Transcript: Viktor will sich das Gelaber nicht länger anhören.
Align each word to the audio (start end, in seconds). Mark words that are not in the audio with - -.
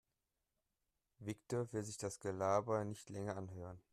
Viktor 1.19 1.69
will 1.71 1.83
sich 1.83 1.99
das 1.99 2.19
Gelaber 2.19 2.83
nicht 2.85 3.11
länger 3.11 3.37
anhören. 3.37 3.79